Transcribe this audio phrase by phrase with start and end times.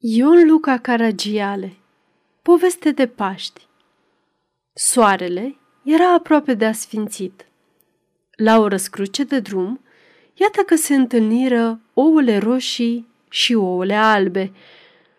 [0.00, 1.76] Ion Luca Caragiale
[2.42, 3.66] Poveste de Paști
[4.74, 7.46] Soarele era aproape de asfințit.
[8.36, 9.80] La o răscruce de drum,
[10.34, 14.52] iată că se întâlniră ouăle roșii și ouăle albe.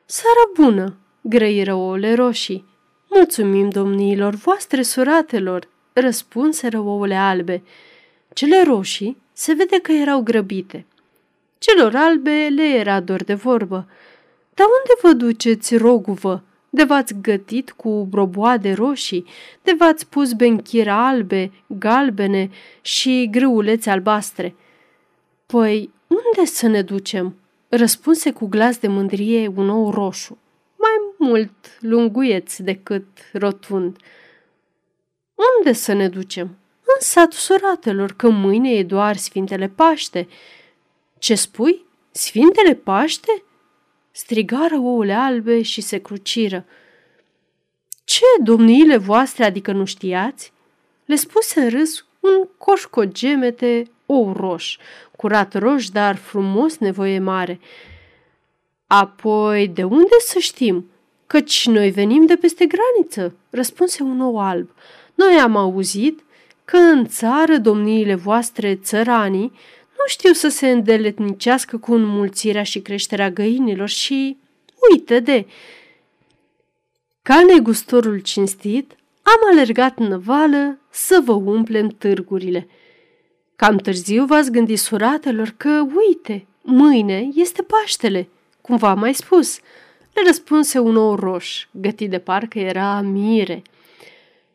[0.05, 2.66] Seara bună, grăiră ouăle roșii.
[3.09, 7.64] Mulțumim domniilor voastre suratelor, răspunseră ouăle albe.
[8.34, 10.86] Cele roșii se vede că erau grăbite.
[11.57, 13.88] Celor albe le era dor de vorbă–
[14.60, 16.44] dar unde vă duceți, roguvă?
[16.70, 19.26] De v-ați gătit cu broboade roșii,
[19.62, 22.50] de v-ați pus benchire albe, galbene
[22.81, 24.55] și grâulețe albastre.
[25.45, 27.36] Păi, unde să ne ducem?
[27.70, 30.38] Răspunse cu glas de mândrie un ou roșu,
[30.76, 33.98] mai mult lunguieț decât rotund.
[35.58, 36.58] Unde să ne ducem?
[36.81, 40.28] În satul suratelor, că mâine e doar Sfintele Paște.
[41.17, 41.86] Ce spui?
[42.12, 43.44] Sfintele Paște?
[44.12, 46.66] Strigară ouăle albe și se cruciră.
[48.04, 50.53] Ce, domniile voastre, adică nu știați?
[51.06, 54.78] Le spuse în râs un coș cu gemete ou roș,
[55.16, 57.59] curat roș, dar frumos, nevoie mare.
[58.88, 60.89] Apoi, de unde să știm?
[61.28, 64.70] Căci noi venim de peste graniță, răspunse un ou alb.
[65.16, 66.23] Noi am auzit
[66.66, 69.52] că în țară domniile voastre țăranii
[70.00, 74.38] nu știu să se îndeletnicească cu înmulțirea și creșterea găinilor și,
[74.92, 75.45] uite de,
[77.22, 82.67] ca negustorul cinstit, am alergat în vală să vă umplem târgurile.
[83.55, 88.30] Cam târziu v-ați gândit suratelor că, uite, mâine este Paștele,
[88.61, 89.59] cum v-am mai spus.
[90.14, 93.61] Le răspunse un ou roș, gătit de parcă era mire.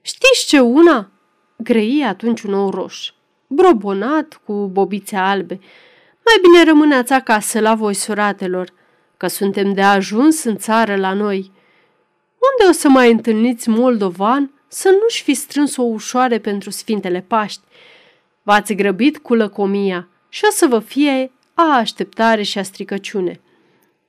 [0.01, 1.11] Știți ce una?
[1.57, 3.14] Grăi atunci un ou roș
[3.47, 5.59] brobonat cu bobițe albe.
[6.25, 8.69] Mai bine rămâneați acasă la voi, suratelor,
[9.17, 11.53] că suntem de ajuns în țară la noi.
[12.53, 17.61] Unde o să mai întâlniți moldovan să nu-și fi strâns o ușoare pentru Sfintele Paști?
[18.43, 23.41] V-ați grăbit cu lăcomia și o să vă fie a așteptare și a stricăciune.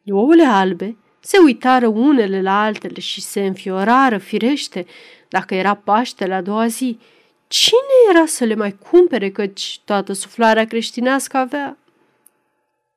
[0.05, 4.85] Ouăle albe se uitară unele la altele și se înfiorară firește
[5.27, 6.97] dacă era Paște la doua zi–
[7.47, 11.77] Cine era să le mai cumpere, căci toată suflarea creștinească avea?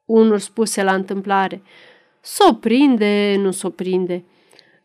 [0.04, 1.62] Unul spuse la întâmplare,
[2.20, 4.24] s-o prinde, nu s-o prinde.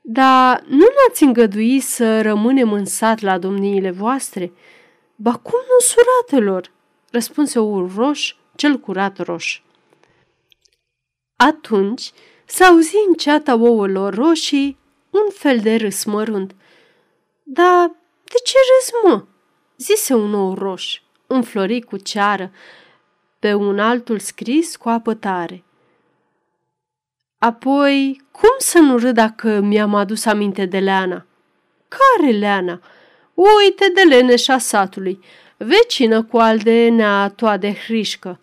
[0.02, 4.52] Dar nu ne-ați îngădui să rămânem în sat la domniile voastre?
[5.16, 6.72] Ba cum nu suratelor?
[7.12, 9.62] Răspunse un roș, cel curat roș.
[11.36, 12.12] Atunci
[12.46, 14.78] s-a auzi în ceata ouălor roșii
[15.10, 16.56] un fel de râs mărunt.
[17.44, 17.88] Dar
[18.24, 19.24] de ce râs, mă?"
[19.78, 22.52] Zise un ou roș, înflorit cu ceară,
[23.40, 25.64] pe un altul scris cu apă tare.
[27.38, 31.26] Apoi, cum să nu râd dacă mi-am adus aminte de Leana?
[31.88, 32.82] Care Leana?
[33.34, 35.20] Uite de leneșa satului,
[35.58, 38.40] vecină cu al de neatoa de hrișcă.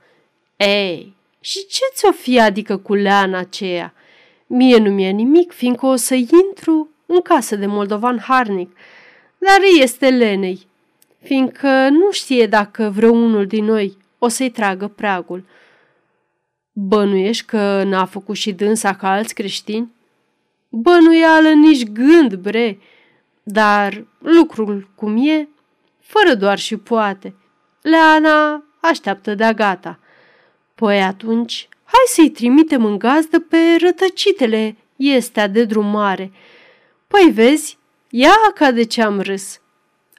[0.56, 3.94] Ei, și ce ți-o fi adică cu Leana aceea?
[4.46, 8.76] Mie nu mi-e nimic, fiindcă o să intru în casă de moldovan harnic,
[9.38, 10.68] dar este lenei
[11.22, 15.44] fiindcă nu știe dacă vreunul din noi o să-i tragă preagul.
[16.72, 19.92] Bănuiești că n-a făcut și dânsa ca alți creștini?
[20.68, 22.78] Bănuială nici gând, bre,
[23.42, 25.48] dar lucrul cum e,
[26.00, 27.34] fără doar și poate.
[27.80, 29.98] Leana așteaptă de-a gata.
[30.74, 36.32] Păi atunci, hai să-i trimitem în gazdă pe rătăcitele este de drumare.
[37.06, 37.78] Păi vezi,
[38.08, 39.60] ia ca de ce am râs.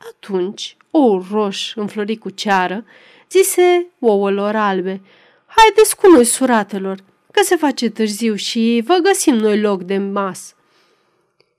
[0.09, 2.85] Atunci ou roș înflorit cu ceară,
[3.29, 5.01] zise ouălor albe,
[5.45, 6.97] Haideți cu noi, suratelor,
[7.31, 10.55] că se face târziu și vă găsim noi loc de mas.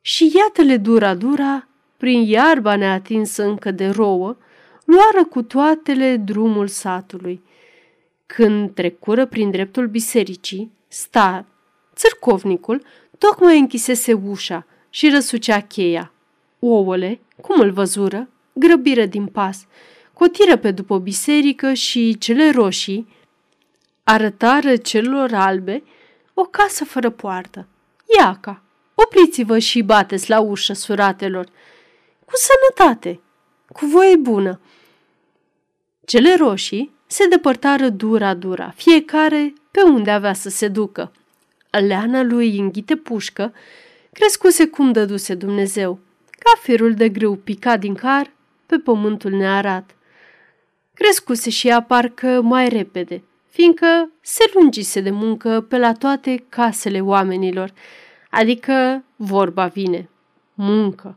[0.00, 1.66] Și iată-le dura-dura,
[1.96, 4.36] prin iarba neatinsă încă de rouă,
[4.84, 7.42] luară cu toatele drumul satului.
[8.26, 11.44] Când trecură prin dreptul bisericii, sta,
[11.94, 12.82] țărcovnicul,
[13.18, 16.12] tocmai închisese ușa și răsucea cheia.
[16.58, 19.66] Ouăle, cum îl văzură, grăbiră din pas,
[20.12, 23.08] cotiră pe după biserică și cele roșii
[24.04, 25.82] arătară celor albe
[26.34, 27.66] o casă fără poartă.
[28.18, 28.62] Iaca,
[28.94, 31.44] opriți-vă și bateți la ușă, suratelor.
[32.24, 33.20] Cu sănătate,
[33.72, 34.60] cu voie bună.
[36.04, 41.12] Cele roșii se depărtară dura-dura, fiecare pe unde avea să se ducă.
[41.70, 43.54] Leana lui înghite pușcă,
[44.12, 45.98] crescuse cum dăduse Dumnezeu,
[46.38, 48.30] ca firul de grâu picat din car
[48.72, 49.96] pe pământul nearat.
[50.94, 57.00] Crescuse și ea parcă mai repede, fiindcă se lungise de muncă pe la toate casele
[57.00, 57.72] oamenilor,
[58.30, 60.08] adică vorba vine,
[60.54, 61.16] muncă.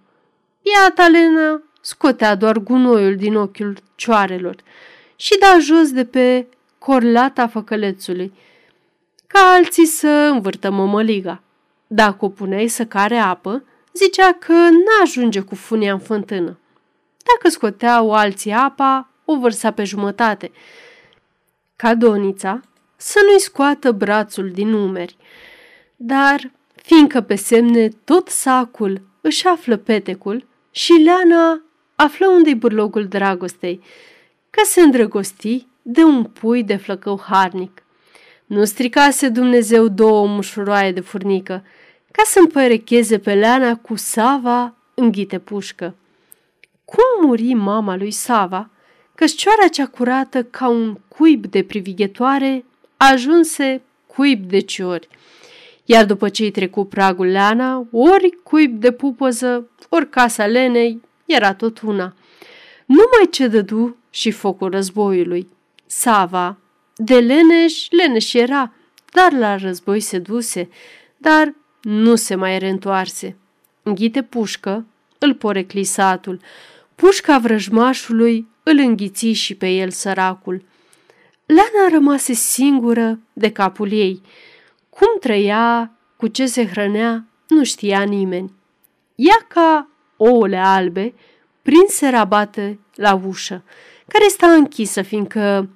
[0.62, 4.56] Iată Lena scotea doar gunoiul din ochiul cioarelor
[5.16, 6.48] și da jos de pe
[6.78, 8.34] corlata făcălețului,
[9.28, 11.42] ca alții să învârtă mămăliga.
[11.88, 13.64] Dacă o puneai să care apă,
[13.94, 16.58] zicea că n-ajunge cu funia în fântână.
[17.34, 20.52] Dacă scoteau alții apa, o vărsa pe jumătate.
[21.76, 22.62] Ca donița,
[22.96, 25.18] să nu-i scoată brațul din umeri.
[25.96, 31.62] Dar, fiindcă pe semne tot sacul își află petecul și Leana
[31.96, 33.82] află unde-i burlogul dragostei,
[34.50, 37.84] că se îndrăgosti de un pui de flăcău harnic.
[38.46, 41.64] Nu stricase Dumnezeu două mușuroaie de furnică,
[42.12, 45.96] ca să împărecheze pe Leana cu Sava în ghite pușcă.
[46.86, 48.70] Cum muri mama lui Sava,
[49.16, 52.66] cășcioara cea curată ca un cuib de privighetoare
[52.98, 55.08] ajunse cuib de ciori.
[55.86, 61.80] Iar după ce-i trecu pragul Leana, ori cuib de pupăză, ori casa Lenei, era tot
[61.80, 62.14] una.
[62.86, 65.48] Numai ce dădu și focul războiului.
[65.86, 66.58] Sava,
[66.96, 68.74] de leneș, leneș era,
[69.14, 70.70] dar la război se duse,
[71.18, 73.36] dar nu se mai reîntoarse.
[73.84, 74.86] Înghite pușcă,
[75.18, 76.40] îl porecli satul.
[76.96, 80.66] Pușca vrăjmașului îl înghiți și pe el săracul.
[81.46, 84.22] Lana rămase singură de capul ei.
[84.90, 88.54] Cum trăia, cu ce se hrănea, nu știa nimeni.
[89.16, 91.14] Ea ca ouăle albe,
[91.62, 93.64] prinse rabate la ușă,
[94.08, 95.70] care sta închisă, fiindcă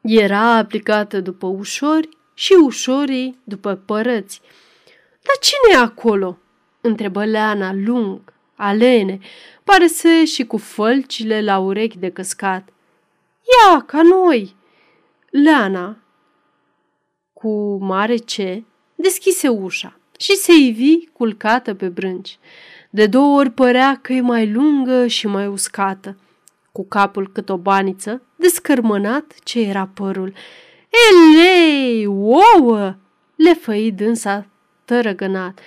[0.00, 4.40] era aplicată după ușori și ușorii după părăți.
[5.10, 6.38] Dar cine e acolo?"
[6.80, 9.18] întrebă Leana lung, alene,
[9.64, 12.68] pare să și cu fălcile la urechi de căscat.
[13.40, 14.56] Ia, ca noi!
[15.30, 15.96] Leana,
[17.32, 18.64] cu mare ce,
[18.94, 22.38] deschise ușa și se ivi culcată pe brânci.
[22.90, 26.16] De două ori părea că e mai lungă și mai uscată,
[26.72, 30.32] cu capul cât o baniță, descărmănat ce era părul.
[31.10, 32.94] Elei, ouă!
[33.36, 34.46] Le făi dânsa
[34.84, 35.58] tărăgănat.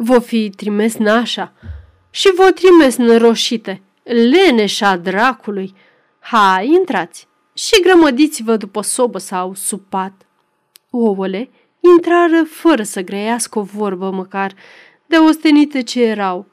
[0.00, 1.52] Vă fi trimis nașa
[2.10, 5.74] și vă trimis năroșite, leneșa dracului.
[6.18, 10.12] Hai, intrați și grămădiți-vă după sobă sau sub pat.
[10.90, 11.50] Ouăle
[11.80, 14.54] intrară fără să grăiască o vorbă măcar,
[15.06, 16.46] de ostenite ce erau,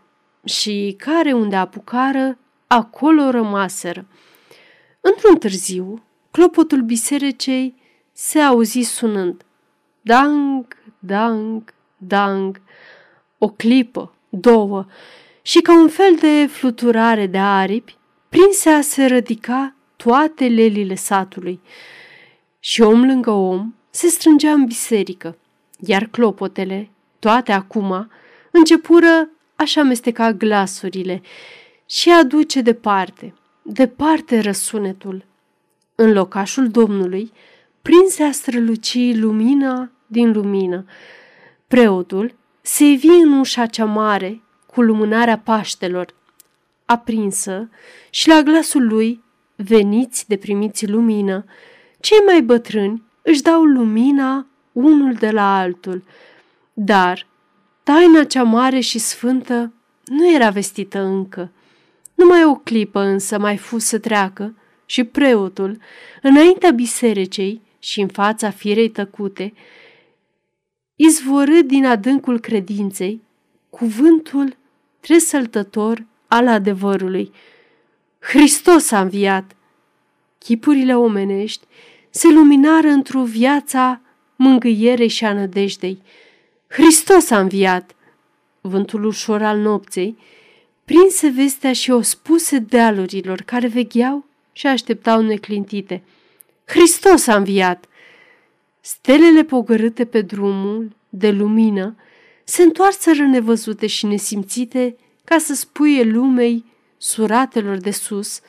[0.43, 2.37] și care unde apucară,
[2.67, 4.05] acolo rămaseră.
[5.01, 7.75] Într-un târziu, clopotul biserecei
[8.11, 9.45] se auzi sunând.
[10.01, 12.61] Dang, dang, dang.
[13.37, 14.85] O clipă, două,
[15.41, 17.97] și ca un fel de fluturare de aripi,
[18.29, 21.59] prinse a se rădica toate lelile satului.
[22.59, 25.37] Și om lângă om se strângea în biserică,
[25.79, 26.89] iar clopotele,
[27.19, 28.09] toate acum,
[28.51, 31.21] începură așa amesteca glasurile
[31.85, 35.25] și aduce departe, departe răsunetul.
[35.95, 37.31] În locașul Domnului,
[37.81, 40.85] prinse a străluci lumina din lumină.
[41.67, 42.35] Preotul
[42.67, 46.13] se vi în ușa cea mare cu lumânarea Paștelor,
[46.85, 47.69] aprinsă
[48.09, 49.23] și la glasul lui,
[49.55, 51.45] veniți de primiți lumină,
[51.99, 56.03] cei mai bătrâni își dau lumina unul de la altul,
[56.73, 57.27] dar
[57.83, 59.73] taina cea mare și sfântă
[60.05, 61.51] nu era vestită încă.
[62.15, 64.55] Numai o clipă însă mai fus să treacă
[64.85, 65.77] și preotul,
[66.21, 69.53] înaintea biserecei și în fața firei tăcute,
[70.95, 73.21] izvorât din adâncul credinței
[73.69, 74.55] cuvântul
[74.99, 77.31] tresăltător al adevărului.
[78.19, 79.55] Hristos a înviat!
[80.37, 81.65] Chipurile omenești
[82.09, 84.01] se luminară într-o viața
[84.35, 86.01] mângâierei și a nădejdei.
[86.67, 87.95] Hristos a înviat!
[88.61, 90.17] Vântul ușor al nopței
[90.85, 96.03] prinse vestea și o spuse dealurilor care vegheau și așteptau neclintite.
[96.65, 97.85] Hristos a înviat!
[98.85, 101.95] Stelele pogărâte pe drumul de lumină
[102.43, 106.65] se întoarseră nevăzute și nesimțite ca să spuie lumei
[106.97, 108.39] suratelor de sus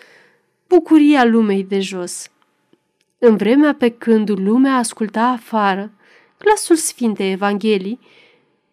[0.68, 2.30] bucuria lumei de jos.
[3.18, 5.92] În vremea pe când lumea asculta afară
[6.38, 8.00] glasul Sfintei Evangelii,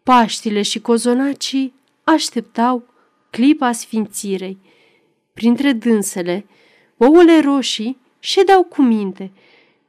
[0.04, 2.84] Paștile și cozonacii așteptau
[3.30, 4.58] clipa sfințirei.
[5.34, 6.46] Printre dânsele,
[6.98, 9.32] ouăle roșii ședeau cu minte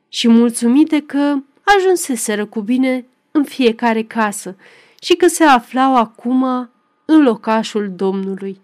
[0.08, 4.56] și mulțumite că ajunseseră cu bine în fiecare casă
[5.00, 6.70] și că se aflau acum
[7.04, 8.60] în locașul Domnului.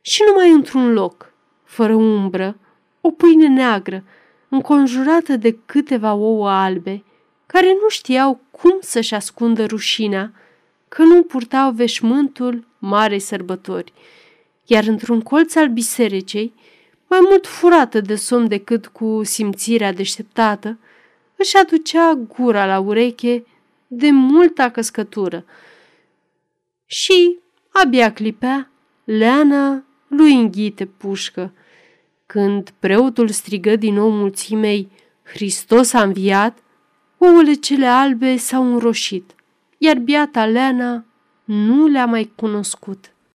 [0.00, 1.32] Și numai într-un loc,
[1.64, 2.56] fără umbră,
[3.00, 4.04] o pâine neagră,
[4.48, 7.04] înconjurată de câteva ouă albe,
[7.46, 10.32] care nu știau cum să-și ascundă rușinea,
[10.88, 13.92] că nu purtau veșmântul marei sărbători,
[14.64, 16.54] iar într-un colț al bisericei,
[17.06, 20.78] mai mult furată de somn decât cu simțirea deșteptată,
[21.44, 23.44] își aducea gura la ureche
[23.86, 25.44] de multă căscătură
[26.86, 28.70] și abia clipea
[29.04, 31.52] leana lui înghite pușcă.
[32.26, 34.90] Când preotul strigă din nou mulțimei,
[35.22, 36.58] Hristos a înviat,
[37.18, 39.34] ouăle cele albe s-au înroșit,
[39.78, 41.04] iar biata Leana
[41.44, 43.13] nu le-a mai cunoscut.